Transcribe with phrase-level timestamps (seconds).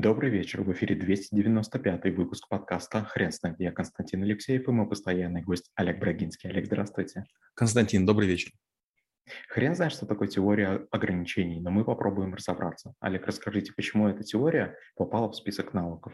[0.00, 0.62] Добрый вечер.
[0.62, 3.58] В эфире 295 выпуск подкаста «Хрен знает».
[3.58, 6.48] Я Константин Алексеев и мой постоянный гость Олег Брагинский.
[6.50, 7.24] Олег, здравствуйте.
[7.54, 8.52] Константин, добрый вечер.
[9.48, 12.94] Хрен знает, что такое теория ограничений, но мы попробуем разобраться.
[13.00, 16.12] Олег, расскажите, почему эта теория попала в список навыков?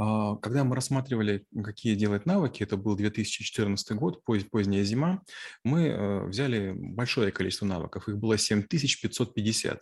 [0.00, 5.22] А, когда мы рассматривали, какие делать навыки, это был 2014 год, поздняя зима,
[5.64, 9.80] мы э, взяли большое количество навыков, их было 7550.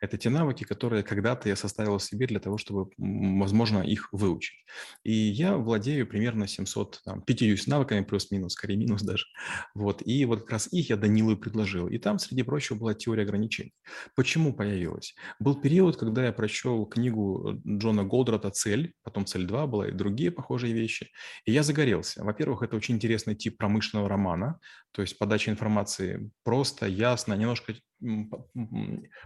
[0.00, 4.64] Это те навыки, которые когда-то я составил себе для того, чтобы, возможно, их выучить.
[5.04, 9.26] И я владею примерно 750 навыками, плюс-минус, скорее минус даже.
[9.74, 10.00] Вот.
[10.06, 11.88] И вот как раз их я Данилу предложил.
[11.88, 13.74] И там, среди прочего, была теория ограничений.
[14.16, 15.14] Почему появилась?
[15.38, 19.88] Был период, когда я прочел книгу э, Джона Голдрата «Цель», потом «Цель 2», 2 было
[19.88, 21.10] и другие похожие вещи.
[21.44, 22.24] И я загорелся.
[22.24, 24.60] Во-первых, это очень интересный тип промышленного романа,
[24.92, 27.74] то есть подача информации просто, ясно, немножко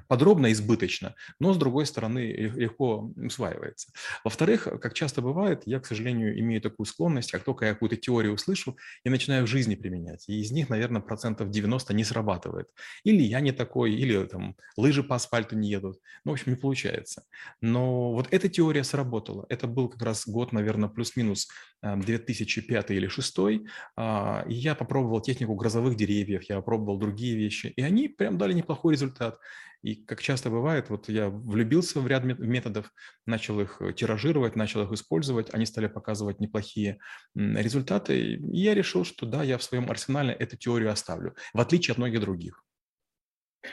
[0.09, 3.93] подробно, избыточно, но, с другой стороны, легко усваивается.
[4.25, 8.35] Во-вторых, как часто бывает, я, к сожалению, имею такую склонность, как только я какую-то теорию
[8.35, 12.69] услышу, я начинаю в жизни применять, и из них, наверное, процентов 90 не срабатывает.
[13.05, 15.99] Или я не такой, или там лыжи по асфальту не едут.
[16.25, 17.25] Ну, в общем, не получается.
[17.61, 19.47] Но вот эта теория сработала.
[19.49, 21.49] Это был как раз год, наверное, плюс-минус
[21.83, 27.73] 2005 э, или 2006, а, и я попробовал технику грозовых деревьев, я попробовал другие вещи,
[27.75, 29.39] и они прям дали неплохой результат.
[29.83, 32.93] И как часто бывает, вот я влюбился в ряд методов,
[33.27, 36.99] начал их э, тиражировать, начал их использовать, они стали показывать неплохие
[37.35, 41.93] результаты, и я решил, что да, я в своем арсенале эту теорию оставлю, в отличие
[41.93, 42.65] от многих других.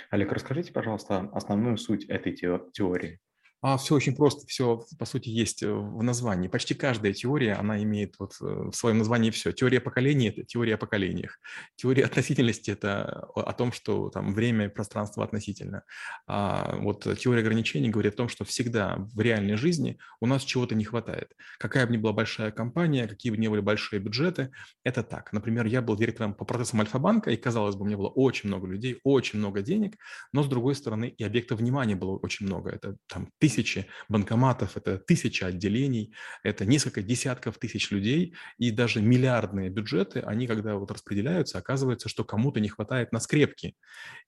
[0.10, 3.20] Олег, расскажите, пожалуйста, основную суть этой теории.
[3.62, 6.48] А все очень просто, все по сути есть э, в названии.
[6.48, 9.52] Почти каждая теория, она имеет вот э, в своем названии все.
[9.52, 11.40] Теория поколений– это теория о поколениях.
[11.76, 15.84] Теория относительности– это о том, что там время и пространство относительно.
[16.26, 20.74] А вот теория ограничений говорит о том, что всегда в реальной жизни у нас чего-то
[20.76, 21.34] не хватает.
[21.58, 24.52] Какая бы ни была большая компания, какие бы ни были большие бюджеты,
[24.86, 25.34] это так.
[25.34, 28.68] Например, я был директором по процессам Альфа-банка, и, казалось бы, у меня было очень много
[28.68, 29.98] людей, очень много денег,
[30.32, 32.70] но, с другой стороны, и объектов внимания было очень много.
[32.70, 33.49] Это там тысячи
[34.08, 40.76] банкоматов, это тысячи отделений, это несколько десятков тысяч людей, и даже миллиардные бюджеты, они когда
[40.76, 43.76] вот распределяются, оказывается, что кому-то не хватает на скрепки.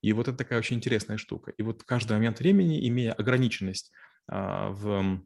[0.02, 1.52] И вот это такая очень интересная штука.
[1.52, 3.92] И вот в каждый момент времени, имея ограниченность
[4.28, 5.22] а, в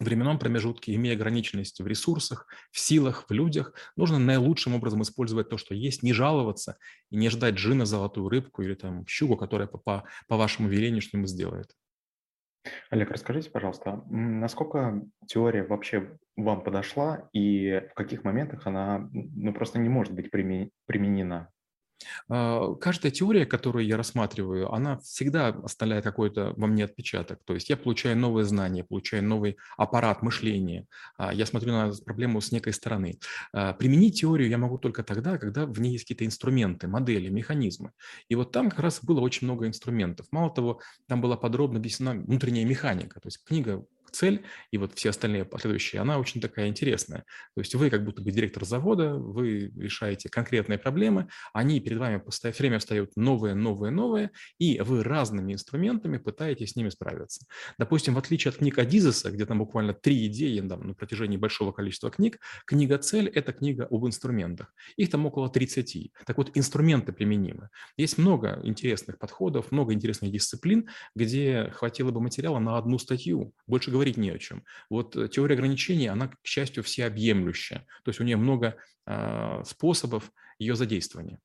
[0.00, 5.56] временном промежутке, имея ограниченность в ресурсах, в силах, в людях, нужно наилучшим образом использовать то,
[5.56, 6.78] что есть, не жаловаться
[7.10, 11.02] и не ждать джина, золотую рыбку или там щуку, которая по, по, по вашему велению
[11.02, 11.74] что-нибудь сделает.
[12.90, 19.78] Олег, расскажите, пожалуйста, насколько теория вообще вам подошла и в каких моментах она ну, просто
[19.78, 21.50] не может быть применена?
[22.28, 27.40] А, каждая теория, которую я рассматриваю, она всегда оставляет какой-то во мне отпечаток.
[27.44, 30.86] То есть я получаю новые знания, получаю новый аппарат мышления.
[31.16, 33.18] А, я смотрю на проблему с некой стороны.
[33.52, 37.92] А, применить теорию я могу только тогда, когда в ней есть какие-то инструменты, модели, механизмы.
[38.28, 40.26] И вот там как раз было очень много инструментов.
[40.30, 43.20] Мало того, там была подробно объяснена внутренняя механика.
[43.20, 47.24] То есть книга цель, и вот все остальные последующие, она очень такая интересная.
[47.54, 52.22] То есть вы как будто бы директор завода, вы решаете конкретные проблемы, они перед вами
[52.28, 57.46] все время встают новые, новые, новые, и вы разными инструментами пытаетесь с ними справиться.
[57.78, 61.72] Допустим, в отличие от книг Адизеса, где там буквально три идеи да, на протяжении большого
[61.72, 64.72] количества книг, книга «Цель»– это книга об инструментах.
[64.96, 66.12] Их там около 30.
[66.26, 67.68] Так вот, инструменты применимы.
[67.96, 73.52] Есть много интересных подходов, много интересных дисциплин, где хватило бы материала на одну статью.
[73.66, 74.62] Больше говорить не о чем.
[74.90, 77.78] Вот э, теория ограничений, она, к счастью, всеобъемлющая.
[78.04, 78.76] То есть у нее много
[79.06, 81.40] э, способов ее задействования.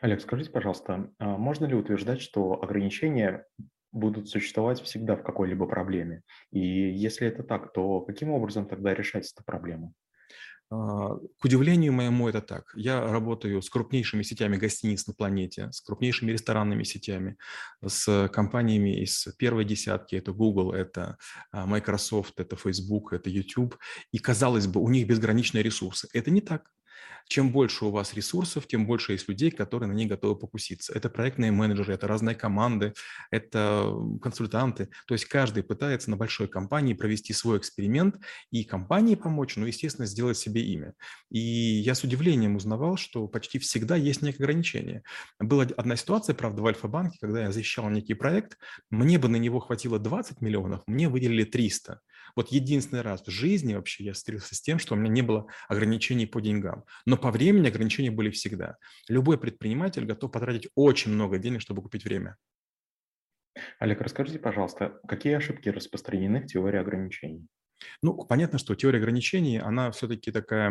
[0.00, 3.44] Олег, скажите, пожалуйста, а можно ли утверждать, что ограничения
[3.90, 6.22] будут существовать всегда в какой-либо проблеме?
[6.50, 9.92] И если это так, то каким образом тогда решать эту проблему?
[10.72, 12.72] А, к удивлению моему это так.
[12.74, 17.36] Я работаю с крупнейшими сетями гостиниц на планете, с крупнейшими ресторанными сетями,
[17.86, 20.16] с компаниями из первой десятки.
[20.16, 21.18] Это Google, это
[21.50, 23.76] а, Microsoft, это Facebook, это YouTube.
[24.12, 26.08] И казалось бы, у них безграничные ресурсы.
[26.14, 26.70] Это не так.
[27.28, 30.92] Чем больше у вас ресурсов, тем больше есть людей, которые на них готовы покуситься.
[30.92, 32.92] Это проектные менеджеры, это разные команды,
[33.30, 33.90] это
[34.20, 34.88] консультанты.
[35.06, 38.16] То есть каждый пытается на большой компании провести свой эксперимент
[38.50, 40.94] и компании помочь, ну, естественно, сделать себе имя.
[41.30, 45.02] И я с удивлением узнавал, что почти всегда есть некое ограничение.
[45.38, 48.58] Была одна ситуация, правда, в Альфа-банке, когда я защищал некий проект,
[48.90, 52.00] мне бы на него хватило 20 миллионов, мне выделили 300.
[52.36, 55.46] Вот единственный раз в жизни вообще я встретился с тем, что у меня не было
[55.68, 56.84] ограничений по деньгам.
[57.06, 58.76] Но по времени ограничения были всегда.
[59.08, 62.36] Любой предприниматель готов потратить очень много денег, чтобы купить время.
[63.78, 67.46] Олег, расскажите, пожалуйста, какие ошибки распространены в теории ограничений?
[68.02, 70.70] Ну, понятно, что теория ограничений, она все-таки такая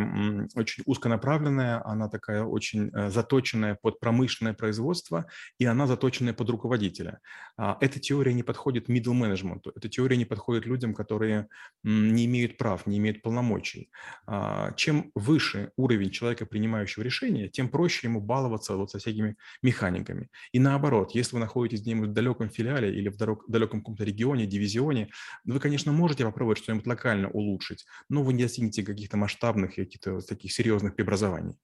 [0.55, 5.25] очень узконаправленная, она такая очень э, заточенная под промышленное производство,
[5.57, 7.19] и она заточенная под руководителя.
[7.57, 11.47] А, эта теория не подходит middle management, эта теория не подходит людям, которые
[11.83, 13.89] не имеют прав, не имеют полномочий.
[14.27, 20.29] А, чем выше уровень человека, принимающего решения, тем проще ему баловаться вот со всякими механиками.
[20.51, 23.17] И наоборот, если вы находитесь где-нибудь в далеком филиале или в
[23.47, 25.09] далеком каком-то регионе, дивизионе,
[25.45, 30.51] вы, конечно, можете попробовать что-нибудь локально улучшить, но вы не достигнете каких-то масштабных каких-то таких
[30.51, 31.57] серьезных преобразований.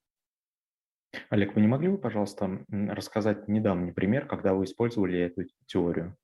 [1.29, 6.17] Олег, вы не могли бы, пожалуйста, рассказать недавний пример, когда вы использовали эту теорию?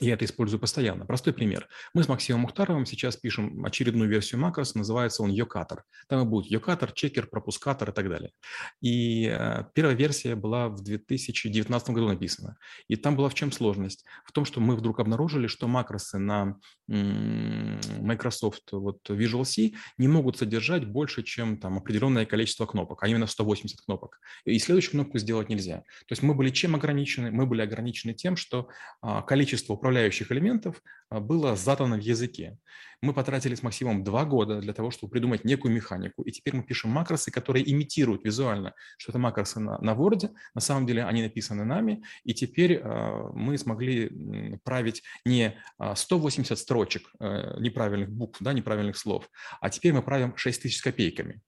[0.00, 1.06] Я это использую постоянно.
[1.06, 1.68] Простой пример.
[1.94, 5.84] Мы с Максимом Мухтаровым сейчас пишем очередную версию макрос, называется он Йокатор.
[6.08, 8.32] Там и будет Йокатор, чекер, пропускатор и так далее.
[8.80, 12.56] И э, первая версия была в 2019 году написана.
[12.88, 14.04] И там была в чем сложность?
[14.24, 16.56] В том, что мы вдруг обнаружили, что макросы на
[16.88, 23.28] Microsoft вот Visual C не могут содержать больше, чем там определенное количество кнопок, а именно
[23.28, 24.18] 180 кнопок.
[24.44, 25.78] И следующую кнопку сделать нельзя.
[25.78, 27.30] То есть мы были чем ограничены?
[27.30, 28.68] Мы были ограничены тем, что
[29.00, 32.56] а, количество управляющих элементов а, было задано в языке.
[33.02, 36.22] Мы потратили с Максимом два года для того, чтобы придумать некую механику.
[36.22, 40.30] И теперь мы пишем макросы, которые имитируют визуально, что это макросы на, на Word.
[40.54, 42.02] На самом деле они написаны нами.
[42.24, 45.54] И теперь э, мы смогли править не
[45.94, 49.28] 180 строчек э, неправильных букв, да, неправильных слов,
[49.60, 51.42] а теперь мы правим 6 тысяч с копейками.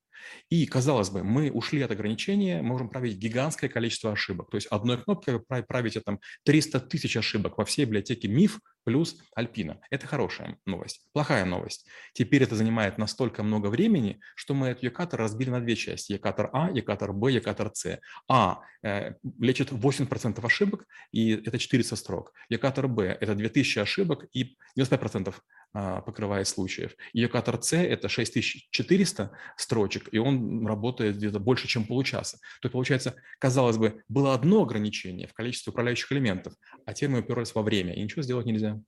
[0.48, 4.50] И, казалось бы, мы ушли от ограничения, мы можем править гигантское количество ошибок.
[4.50, 9.80] То есть одной кнопкой правите там 300 тысяч ошибок во всей библиотеке МИФ плюс Альпина.
[9.90, 11.08] Это хорошая новость.
[11.12, 11.86] Плохая новость.
[12.12, 16.12] Теперь это занимает настолько много времени, что мы этот Якатор разбили на две части.
[16.12, 17.98] Якатор А, Якатор Б, Якатор С.
[18.28, 22.32] А э, лечит 8% ошибок, и это 400 строк.
[22.48, 25.34] Якатор Б– это 2000 ошибок и 95%
[25.78, 26.96] а, покрывает случаев.
[27.12, 32.38] Йокатор С– это 6400 строчек, и он работает где-то больше, чем получаса.
[32.62, 36.54] То есть, получается, казалось бы, было одно ограничение в количестве управляющих элементов,
[36.86, 38.80] а теперь мы уперлись во время, и ничего сделать нельзя.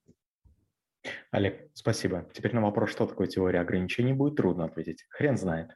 [1.30, 2.26] Олег, спасибо.
[2.32, 5.04] Теперь на вопрос, что такое теория ограничений, будет трудно ответить.
[5.10, 5.72] Хрен знает.